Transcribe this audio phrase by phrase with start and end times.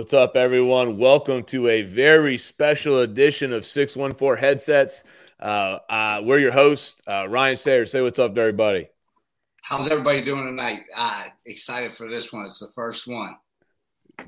[0.00, 0.96] What's up, everyone?
[0.96, 5.02] Welcome to a very special edition of 614 Headsets.
[5.38, 7.84] Uh, uh, we're your host, uh, Ryan Sayer.
[7.84, 8.88] Say what's up to everybody.
[9.60, 10.84] How's everybody doing tonight?
[10.96, 12.46] Uh, excited for this one.
[12.46, 13.36] It's the first one.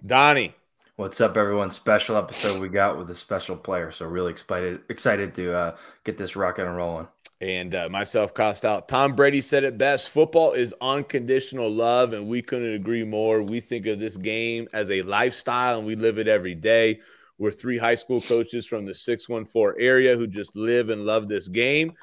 [0.05, 0.55] Donnie.
[0.97, 1.71] What's up, everyone?
[1.71, 3.91] Special episode we got with a special player.
[3.93, 7.09] So really excited excited to uh, get this rocking and rolling.
[7.43, 8.87] And uh, myself, Coach Stout.
[8.87, 13.43] Tom Brady said it best football is unconditional love, and we couldn't agree more.
[13.43, 17.01] We think of this game as a lifestyle, and we live it every day.
[17.39, 21.49] We're three high school coaches from the 614 area who just live and love this
[21.49, 21.95] game.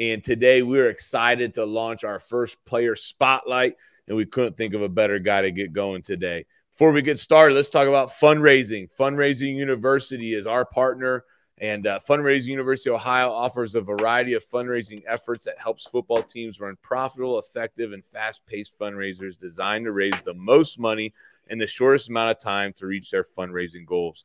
[0.00, 3.76] And today we're excited to launch our first player spotlight,
[4.08, 6.44] and we couldn't think of a better guy to get going today.
[6.72, 8.88] Before we get started, let's talk about fundraising.
[8.98, 11.24] Fundraising University is our partner.
[11.60, 16.60] And uh, Fundraising University Ohio offers a variety of fundraising efforts that helps football teams
[16.60, 21.12] run profitable, effective, and fast-paced fundraisers designed to raise the most money
[21.48, 24.24] in the shortest amount of time to reach their fundraising goals.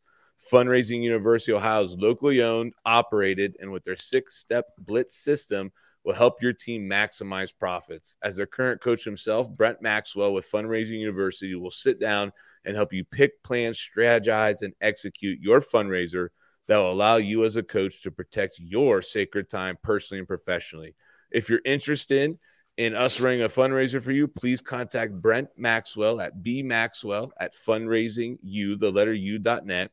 [0.52, 5.72] Fundraising University Ohio is locally owned, operated, and with their six-step blitz system
[6.04, 8.18] will help your team maximize profits.
[8.22, 12.32] As their current coach himself, Brent Maxwell with Fundraising University will sit down
[12.66, 16.28] and help you pick, plan, strategize, and execute your fundraiser–
[16.68, 20.96] that will allow you as a coach to protect your sacred time personally and professionally.
[21.32, 22.38] If you're interested
[22.78, 28.80] in us running a fundraiser for you, please contact Brent Maxwell at bmaxwell at fundraisingu,
[28.80, 29.90] the letter u.net,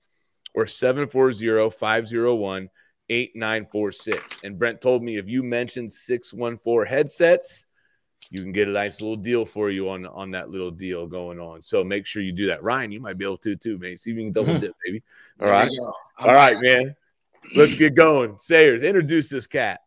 [0.54, 2.68] or 740 501
[3.08, 4.38] 8946.
[4.44, 7.66] And Brent told me if you mentioned 614 headsets,
[8.30, 11.38] you can get a nice little deal for you on on that little deal going
[11.38, 11.62] on.
[11.62, 12.62] So make sure you do that.
[12.62, 13.96] Ryan, you might be able to too, man.
[13.96, 15.02] See if you can double dip, baby.
[15.40, 15.70] All there right.
[16.18, 16.94] All right, man.
[17.54, 18.36] Let's get going.
[18.38, 19.80] Sayers, introduce this cat.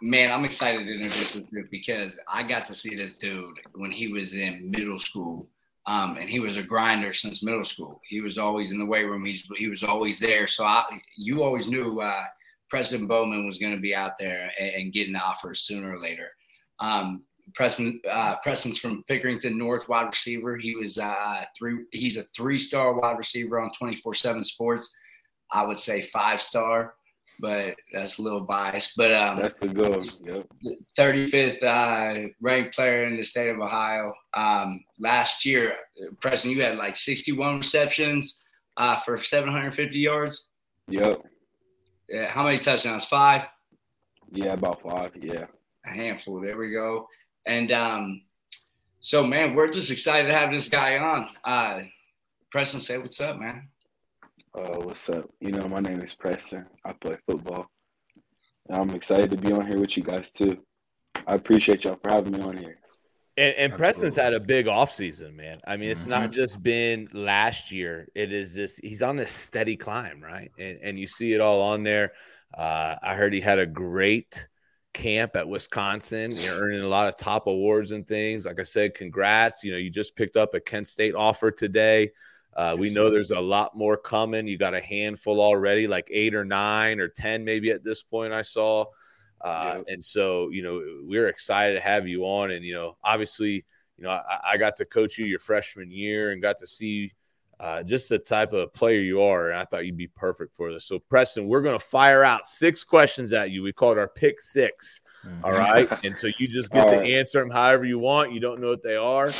[0.00, 3.90] Man, I'm excited to introduce this dude because I got to see this dude when
[3.90, 5.48] he was in middle school.
[5.88, 8.00] Um, and he was a grinder since middle school.
[8.04, 9.24] He was always in the weight room.
[9.24, 10.48] He's he was always there.
[10.48, 10.84] So I,
[11.16, 12.24] you always knew uh,
[12.68, 16.30] Preston Bowman was going to be out there and, and getting offers sooner or later.
[16.80, 17.22] Um,
[17.54, 20.56] Preston, uh, Preston's from Pickerington North, wide receiver.
[20.56, 21.84] He was uh, three.
[21.92, 24.94] He's a three-star wide receiver on 24/7 Sports.
[25.52, 26.94] I would say five-star,
[27.40, 28.92] but that's a little biased.
[28.96, 30.00] But um, that's the goal.
[30.24, 30.46] Yep.
[30.98, 34.12] 35th uh, ranked player in the state of Ohio.
[34.34, 35.74] Um, last year,
[36.20, 38.40] Preston, you had like 61 receptions
[38.76, 40.48] uh, for 750 yards.
[40.88, 41.22] Yep.
[42.08, 43.04] Yeah, how many touchdowns?
[43.04, 43.46] Five.
[44.30, 45.12] Yeah, about five.
[45.20, 45.46] Yeah.
[45.86, 46.40] A handful.
[46.40, 47.08] There we go.
[47.46, 48.22] And um,
[49.00, 51.28] so, man, we're just excited to have this guy on.
[51.44, 51.82] Uh,
[52.50, 53.68] Preston, say what's up, man.
[54.54, 55.30] Uh, what's up?
[55.40, 56.66] You know, my name is Preston.
[56.84, 57.66] I play football.
[58.68, 60.58] And I'm excited to be on here with you guys too.
[61.26, 62.78] I appreciate y'all for having me on here.
[63.38, 65.60] And, and Preston's had a big offseason, man.
[65.66, 66.10] I mean, it's mm-hmm.
[66.10, 68.08] not just been last year.
[68.14, 70.50] It is just he's on this steady climb, right?
[70.58, 72.12] And and you see it all on there.
[72.56, 74.48] Uh, I heard he had a great
[74.96, 76.32] camp at Wisconsin.
[76.32, 78.46] You're earning a lot of top awards and things.
[78.46, 79.62] Like I said, congrats.
[79.62, 82.10] You know, you just picked up a Kent State offer today.
[82.56, 84.48] Uh, we know there's a lot more coming.
[84.48, 88.32] You got a handful already, like eight or nine or 10, maybe at this point,
[88.32, 88.86] I saw.
[89.42, 92.50] Uh, And so, you know, we're excited to have you on.
[92.50, 93.66] And, you know, obviously,
[93.98, 97.12] you know, I, I got to coach you your freshman year and got to see
[97.58, 99.50] uh, just the type of player you are.
[99.50, 100.84] And I thought you'd be perfect for this.
[100.84, 103.62] So, Preston, we're going to fire out six questions at you.
[103.62, 105.44] We call it our pick 6 mm-hmm.
[105.44, 105.88] All right.
[106.04, 107.10] And so you just get all to right.
[107.10, 108.32] answer them however you want.
[108.32, 109.30] You don't know what they are.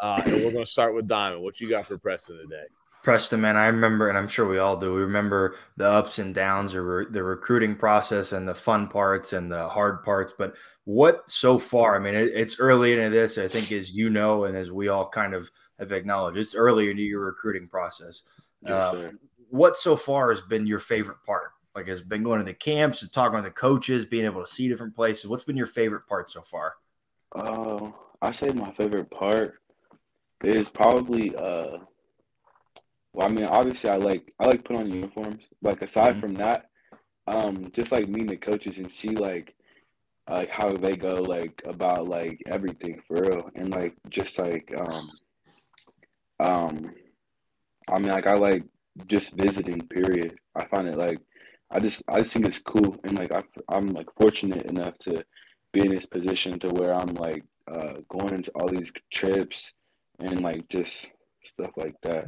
[0.00, 1.42] Uh, and we're going to start with Diamond.
[1.42, 2.64] What you got for Preston today?
[3.04, 4.94] Preston, man, I remember, and I'm sure we all do.
[4.94, 9.52] We remember the ups and downs, or the recruiting process, and the fun parts and
[9.52, 10.32] the hard parts.
[10.36, 10.54] But
[10.84, 11.96] what so far?
[11.96, 13.36] I mean, it, it's early into this.
[13.36, 16.38] I think, as you know, and as we all kind of have acknowledged.
[16.38, 18.22] It's early into your recruiting process.
[18.66, 19.08] uh,
[19.50, 21.50] what so far has been your favorite part?
[21.74, 24.50] Like, has been going to the camps and talking to the coaches, being able to
[24.50, 25.28] see different places.
[25.28, 26.74] What's been your favorite part so far?
[27.34, 27.90] Uh,
[28.22, 29.54] I say my favorite part
[30.42, 31.78] is probably uh.
[33.12, 35.44] Well, I mean, obviously, I like I like put on uniforms.
[35.62, 36.20] Like aside mm-hmm.
[36.20, 36.70] from that,
[37.26, 39.54] um, just like meeting the coaches and see like
[40.28, 45.10] like how they go like about like everything for real and like just like um
[46.44, 46.90] um,
[47.88, 48.64] I mean, like I like
[49.06, 49.80] just visiting.
[49.88, 50.36] Period.
[50.54, 51.18] I find it like
[51.70, 55.24] I just I just think it's cool, and like I, I'm like fortunate enough to
[55.72, 59.72] be in this position to where I'm like uh, going into all these trips
[60.20, 61.06] and like just
[61.44, 62.26] stuff like that.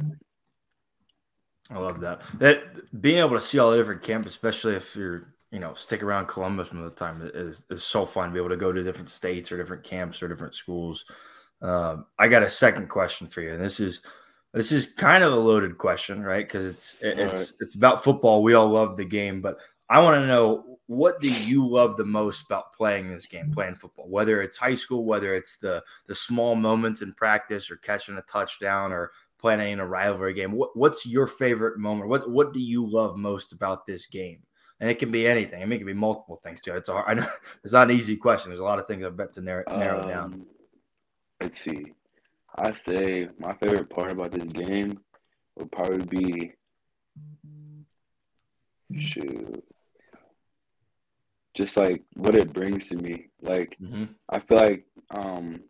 [1.69, 2.21] I love that.
[2.39, 6.03] That being able to see all the different camps, especially if you're you know stick
[6.03, 8.29] around Columbus of the time, is is so fun.
[8.29, 11.05] To be able to go to different states or different camps or different schools.
[11.61, 14.01] Um, I got a second question for you, and this is
[14.53, 16.45] This is kind of a loaded question, right?
[16.45, 17.51] Because it's it's right.
[17.61, 18.43] it's about football.
[18.43, 19.57] We all love the game, but
[19.89, 23.75] I want to know what do you love the most about playing this game, playing
[23.75, 24.07] football?
[24.07, 28.21] Whether it's high school, whether it's the the small moments in practice, or catching a
[28.23, 30.51] touchdown, or playing in a rivalry game.
[30.51, 32.09] What, what's your favorite moment?
[32.09, 34.39] What what do you love most about this game?
[34.79, 35.61] And it can be anything.
[35.61, 36.75] I mean, it can be multiple things too.
[36.75, 37.27] It's a hard, I know
[37.63, 38.51] it's not an easy question.
[38.51, 40.45] There's a lot of things I bet to narrow, narrow um, down.
[41.41, 41.93] Let's see.
[42.55, 44.99] I say my favorite part about this game
[45.55, 46.53] would probably be
[48.97, 49.63] shoot
[51.57, 53.29] just like what it brings to me.
[53.41, 54.05] Like mm-hmm.
[54.29, 55.61] I feel like um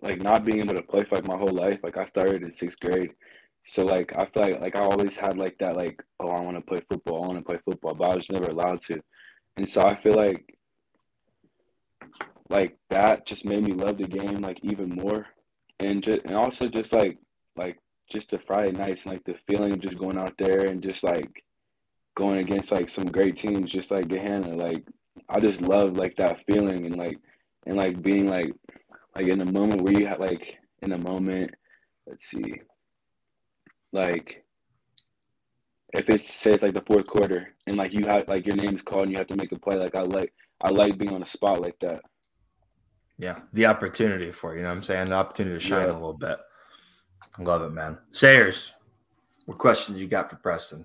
[0.00, 1.78] like not being able to play for like my whole life.
[1.82, 3.10] Like I started in sixth grade.
[3.64, 6.62] So like I feel like like I always had like that like, oh I wanna
[6.62, 8.98] play football, I wanna play football, but I was never allowed to.
[9.58, 10.55] And so I feel like
[12.48, 15.26] like that just made me love the game like even more.
[15.78, 17.18] And just and also just like
[17.56, 17.78] like
[18.10, 21.02] just the Friday nights and like the feeling of just going out there and just
[21.02, 21.42] like
[22.16, 24.84] going against like some great teams just like Gahanna, like
[25.28, 27.18] I just love like that feeling and like
[27.66, 28.52] and like being like
[29.14, 31.54] like in the moment where you have like in the moment,
[32.06, 32.60] let's see,
[33.92, 34.44] like
[35.92, 38.82] if it's say it's like the fourth quarter and like you have like your name's
[38.82, 41.22] called and you have to make a play, like I like I like being on
[41.22, 42.00] a spot like that.
[43.18, 45.92] Yeah, the opportunity for you know what I'm saying, the opportunity to shine yeah.
[45.92, 46.38] a little bit.
[47.38, 47.98] Love it, man.
[48.12, 48.72] Sayers,
[49.46, 50.84] what questions you got for Preston?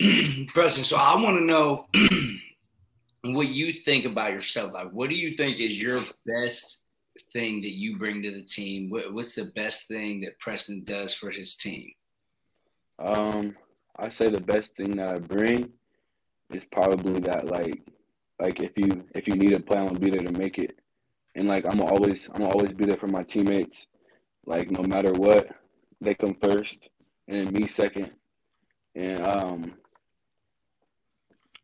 [0.54, 1.86] Preston, so I want to know
[3.32, 4.72] what you think about yourself.
[4.72, 6.82] Like, what do you think is your best
[7.32, 8.90] thing that you bring to the team?
[8.90, 11.90] What, what's the best thing that Preston does for his team?
[12.98, 13.56] Um,
[13.96, 15.70] I say the best thing that I bring
[16.50, 17.82] is probably that like,
[18.40, 20.78] like if you if you need a play, I'm gonna be there to make it,
[21.34, 23.86] and like I'm always I'm always be there for my teammates,
[24.46, 25.48] like no matter what,
[26.00, 26.88] they come first,
[27.28, 28.10] and then me second,
[28.94, 29.74] and um,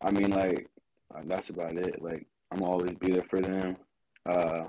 [0.00, 0.68] I mean like
[1.24, 2.02] that's about it.
[2.02, 3.76] Like I'm always be there for them.
[4.26, 4.64] Uh,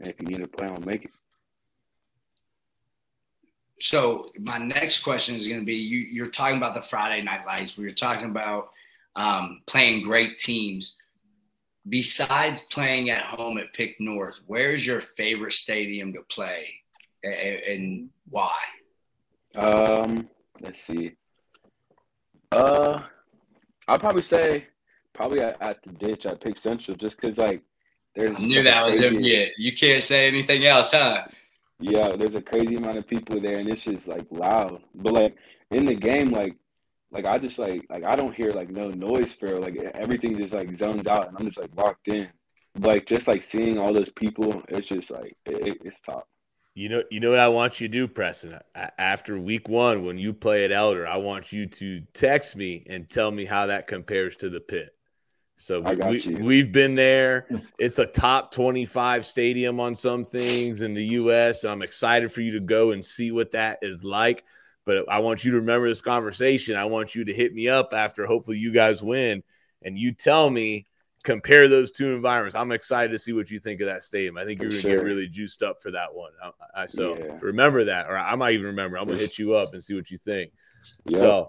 [0.00, 1.10] and if you need a play, I'll make it.
[3.80, 7.46] So my next question is going to be: you, you're talking about the Friday Night
[7.46, 7.76] Lights.
[7.76, 8.70] We are talking about
[9.16, 10.96] um, playing great teams.
[11.88, 16.68] Besides playing at home at Pick North, where's your favorite stadium to play,
[17.24, 18.56] and, and why?
[19.56, 20.28] Um,
[20.60, 21.12] let's see.
[22.52, 23.02] Uh,
[23.88, 24.66] I'll probably say
[25.12, 27.62] probably at, at the ditch at Pick Central, just because like
[28.14, 28.36] there's.
[28.38, 29.20] I knew that was him.
[29.20, 31.24] Yeah, you can't say anything else, huh?
[31.80, 34.82] Yeah, there's a crazy amount of people there, and it's just like loud.
[34.94, 35.36] But like
[35.72, 36.54] in the game, like
[37.12, 40.54] like I just like like I don't hear like no noise for like everything just
[40.54, 42.28] like zones out, and I'm just like locked in.
[42.80, 46.26] Like just like seeing all those people, it's just like it, it's top.
[46.74, 48.58] You know, you know what I want you to do, Preston.
[48.74, 53.10] After week one, when you play at Elder, I want you to text me and
[53.10, 54.88] tell me how that compares to the pit.
[55.56, 57.46] So we, have been there.
[57.78, 61.60] It's a top 25 stadium on some things in the U.S.
[61.60, 64.42] So I'm excited for you to go and see what that is like.
[64.84, 66.76] But I want you to remember this conversation.
[66.76, 69.42] I want you to hit me up after hopefully you guys win
[69.82, 70.86] and you tell me,
[71.22, 72.56] compare those two environments.
[72.56, 74.36] I'm excited to see what you think of that stadium.
[74.36, 74.98] I think you're going to sure.
[74.98, 76.32] get really juiced up for that one.
[76.42, 77.38] I, I so yeah.
[77.40, 78.98] remember that, or I might even remember.
[78.98, 80.52] I'm going to hit you up and see what you think.
[81.06, 81.20] Yep.
[81.20, 81.48] So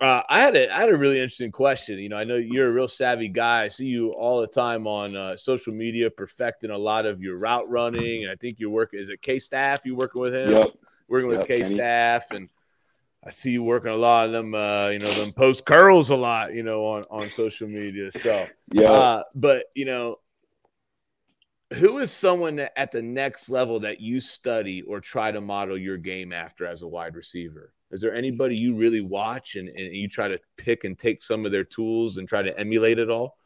[0.00, 1.98] uh, I had a I had a really interesting question.
[1.98, 3.64] You know, I know you're a real savvy guy.
[3.64, 7.36] I see you all the time on uh, social media, perfecting a lot of your
[7.36, 8.22] route running.
[8.22, 9.00] And I think you're working.
[9.00, 9.84] Is it K Staff?
[9.84, 10.52] You working with him?
[10.52, 10.68] Yep.
[11.08, 12.48] Working with K Staff, and
[13.24, 14.54] I see you working a lot of them.
[14.54, 16.54] Uh, you know, them post curls a lot.
[16.54, 18.10] You know, on on social media.
[18.12, 18.90] So yeah.
[18.90, 20.16] Uh, but you know,
[21.74, 25.78] who is someone that at the next level that you study or try to model
[25.78, 27.72] your game after as a wide receiver?
[27.90, 31.44] Is there anybody you really watch and, and you try to pick and take some
[31.44, 33.36] of their tools and try to emulate it all?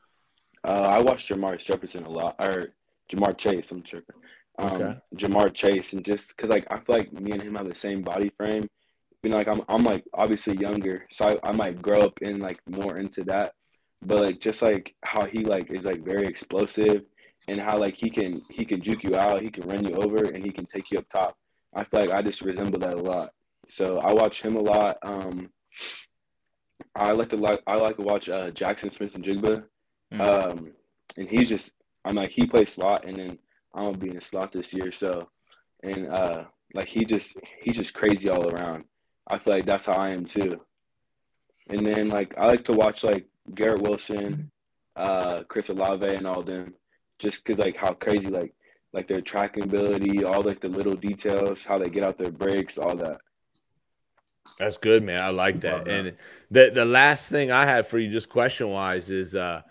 [0.63, 2.75] Uh, I watch Jamar Jefferson a lot, or
[3.13, 3.71] Ja'Marr Chase.
[3.71, 4.17] I'm tripping.
[4.59, 4.99] Um, okay.
[5.17, 8.03] Ja'Marr Chase, and just because like I feel like me and him have the same
[8.03, 8.69] body frame.
[9.33, 12.99] Like I'm, I'm like obviously younger, so I, I might grow up in like more
[12.99, 13.55] into that.
[14.03, 17.03] But like just like how he like is like very explosive,
[17.49, 20.25] and how like he can he can juke you out, he can run you over,
[20.25, 21.37] and he can take you up top.
[21.75, 23.31] I feel like I just resemble that a lot.
[23.69, 24.99] So I watch him a lot.
[25.03, 25.51] Um,
[26.95, 29.65] I like to like I like to watch uh, Jaxon Smith-Njigba,
[30.13, 30.21] mm-hmm.
[30.21, 30.73] um,
[31.17, 31.73] and he's just
[32.05, 33.39] I'm like he plays slot, and then
[33.75, 34.93] I'm gonna be in the slot this year.
[34.93, 35.29] So,
[35.83, 38.85] and uh, like he just he's just crazy all around.
[39.29, 40.61] I feel like that's how I am too.
[41.69, 44.51] And then like I like to watch like Garrett Wilson,
[44.97, 46.75] uh, Chris Olave, and all them,
[47.19, 48.55] just because like how crazy like
[48.93, 52.79] like their tracking ability, all like the little details, how they get out their breaks,
[52.79, 53.21] all that.
[54.59, 55.21] That's good, man.
[55.21, 55.89] I like that.
[55.89, 56.15] And
[56.51, 59.63] the the last thing I have for you, just question wise, is uh,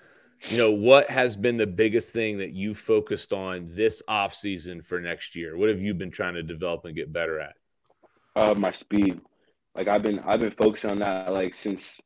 [0.50, 4.82] you know, what has been the biggest thing that you focused on this off season
[4.82, 5.58] for next year?
[5.58, 7.56] What have you been trying to develop and get better at?
[8.36, 9.22] Uh, my speed.
[9.75, 12.00] Like I've been I've been focusing on that like since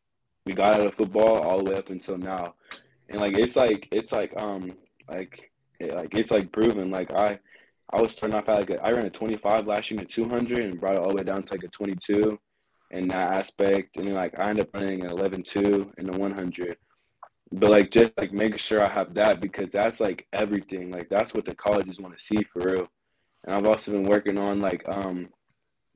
[0.46, 2.56] we got out of football all the way up until now,
[3.10, 4.74] and like it's like it's like um
[5.12, 6.92] like it, like it's like proven.
[6.92, 7.40] Like I
[7.94, 10.60] I was starting off at like a, I ran a 25 last year, a 200,
[10.60, 12.38] and brought it all the way down to like a 22
[12.92, 13.98] in that aspect.
[13.98, 16.78] And then like I ended up running an 11.2 in the 100.
[17.52, 20.92] But like just like making sure I have that because that's like everything.
[20.92, 22.88] Like that's what the colleges want to see for real.
[23.46, 25.30] And I've also been working on like um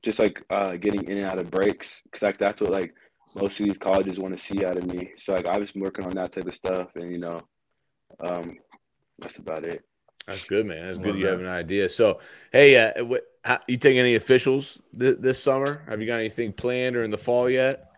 [0.02, 2.94] just like uh getting in and out of breaks because like that's what like
[3.36, 5.12] most of these colleges want to see out of me.
[5.18, 7.38] So like I've just been working on that type of stuff, and you know,
[8.20, 8.58] um,
[9.18, 9.84] that's about it.
[10.26, 10.86] That's good, man.
[10.86, 11.18] That's good.
[11.18, 11.88] You have an idea.
[11.88, 12.20] So,
[12.52, 15.84] hey, uh, what, how, you take any officials th- this summer?
[15.88, 17.90] Have you got anything planned or in the fall yet?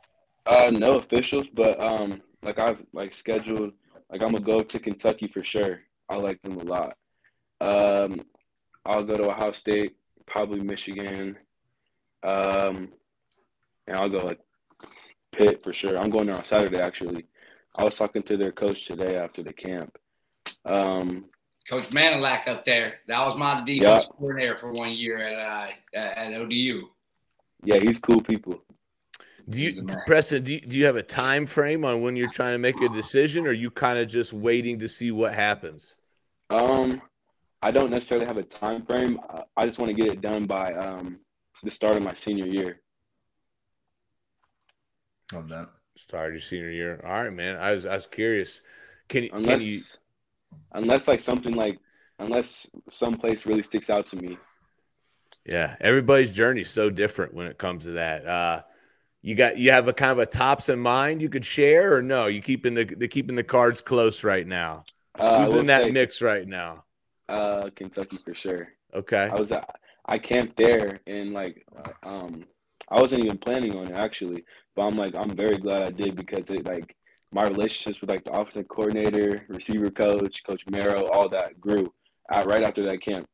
[0.47, 3.73] Uh, no officials, but um, like I've like scheduled.
[4.11, 5.81] Like I'm gonna go to Kentucky for sure.
[6.09, 6.97] I like them a lot.
[7.61, 8.23] Um,
[8.87, 9.97] I'll go to Ohio State,
[10.27, 11.37] probably Michigan.
[12.25, 12.89] Um,
[13.87, 14.41] and I'll go like
[15.33, 15.99] Pitt for sure.
[15.99, 17.27] I'm going there on Saturday actually.
[17.77, 19.99] I was talking to their coach today after the camp.
[20.65, 21.27] Um,
[21.69, 23.01] Coach Manilak up there.
[23.09, 24.17] That was my defense yeah.
[24.17, 26.89] coordinator for one year at uh, at ODU.
[27.65, 28.63] Yeah, he's cool people.
[29.49, 30.45] Do you, Preston?
[30.45, 32.89] Do you, do you have a time frame on when you're trying to make a
[32.91, 35.95] decision, or you kind of just waiting to see what happens?
[36.51, 37.01] Um,
[37.63, 39.19] I don't necessarily have a time frame.
[39.57, 41.19] I just want to get it done by um
[41.65, 42.81] the start of my senior year.
[45.33, 45.69] Love that.
[45.97, 47.01] Start your senior year.
[47.05, 47.57] All right, man.
[47.57, 48.61] I was I was curious.
[49.09, 49.81] Can unless, can you
[50.73, 51.79] unless like something like
[52.19, 54.39] unless some place really sticks out to me.
[55.47, 58.27] Yeah, everybody's journey is so different when it comes to that.
[58.27, 58.63] Uh
[59.23, 62.03] you got you have a kind of a tops in mind you could share or
[62.03, 62.27] no?
[62.27, 64.85] You keeping the, the keeping the cards close right now.
[65.19, 66.85] Uh, Who's in that say, mix right now?
[67.29, 68.69] Uh Kentucky for sure.
[68.95, 69.31] Okay.
[69.33, 71.65] I was at, I camped there and like
[72.03, 72.45] um
[72.89, 74.45] I wasn't even planning on it actually,
[74.77, 76.95] but I'm like I'm very glad I did because it like
[77.33, 81.93] my relationships with like the offensive coordinator, receiver coach, Coach Mero, all that grew
[82.33, 83.27] out right after that camp.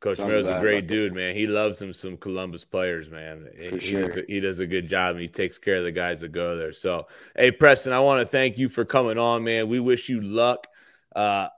[0.00, 1.34] Coach so Mero's a great dude, man.
[1.34, 3.46] He loves him some Columbus players, man.
[3.56, 4.02] he, sure.
[4.02, 6.32] does a, he does a good job and he takes care of the guys that
[6.32, 6.72] go there.
[6.72, 7.06] So,
[7.36, 9.68] hey, Preston, I want to thank you for coming on, man.
[9.68, 10.66] We wish you luck
[11.14, 11.48] uh,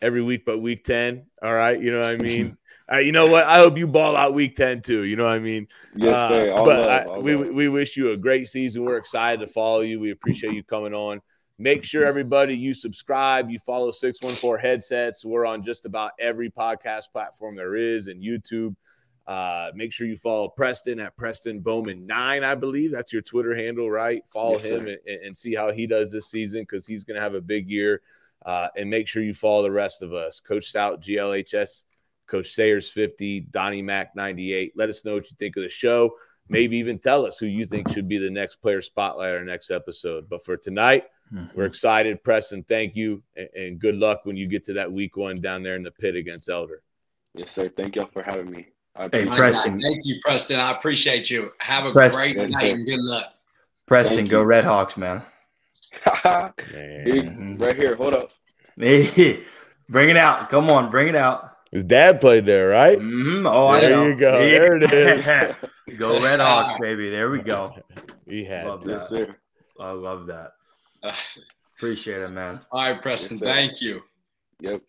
[0.00, 1.26] every week but week 10.
[1.42, 1.78] All right.
[1.78, 2.56] You know what I mean?
[2.92, 3.44] Uh, you know what?
[3.44, 5.04] I hope you ball out week 10 too.
[5.04, 5.68] You know what I mean?
[5.94, 6.52] Yes, uh, sir.
[6.52, 8.84] All but love, I, we, we wish you a great season.
[8.84, 10.00] We're excited to follow you.
[10.00, 11.20] We appreciate you coming on.
[11.58, 15.24] Make sure everybody you subscribe, you follow 614 headsets.
[15.24, 18.74] We're on just about every podcast platform there is and YouTube.
[19.26, 23.54] Uh, make sure you follow Preston at Preston Bowman nine, I believe that's your Twitter
[23.54, 24.24] handle, right?
[24.26, 27.20] Follow yes, him and, and, see how he does this season because he's going to
[27.20, 28.00] have a big year.
[28.44, 31.84] Uh, and make sure you follow the rest of us, Coach Stout, GLHS
[32.30, 34.72] Coach Sayers 50, Donnie Mack 98.
[34.76, 36.12] Let us know what you think of the show.
[36.48, 39.70] Maybe even tell us who you think should be the next player spotlight or next
[39.70, 40.28] episode.
[40.28, 41.46] But for tonight, mm-hmm.
[41.56, 42.22] we're excited.
[42.24, 43.22] Preston, thank you.
[43.36, 45.92] And, and, good luck when you get to that week one down there in the
[45.92, 46.82] pit against Elder.
[47.34, 47.68] Yes, sir.
[47.68, 48.66] Thank y'all for having me.
[49.12, 49.80] Hey, Preston.
[49.80, 50.58] Thank you, Preston.
[50.58, 51.52] I appreciate you.
[51.60, 52.20] Have a Preston.
[52.20, 52.70] great yes, night sir.
[52.70, 53.34] and good luck.
[53.86, 55.22] Preston, go Red Hawks, man.
[56.24, 57.56] man.
[57.58, 57.94] Right here.
[57.96, 58.30] Hold up.
[58.80, 59.42] Hey,
[59.90, 60.48] bring it out.
[60.48, 61.49] Come on, bring it out.
[61.70, 62.98] His dad played there, right?
[62.98, 63.46] Mm-hmm.
[63.46, 64.40] Oh, there I you go.
[64.40, 64.58] Yeah.
[64.58, 65.54] There it is.
[65.98, 67.10] go Red Hawks, baby.
[67.10, 67.74] There we go.
[68.26, 69.08] He had love that.
[69.10, 69.26] Yes,
[69.80, 70.52] I love that.
[71.76, 72.60] Appreciate it, man.
[72.70, 73.38] All right, Preston.
[73.38, 74.02] Yes, thank you.
[74.60, 74.82] Yep.